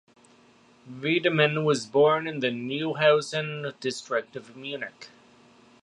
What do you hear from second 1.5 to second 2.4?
was born in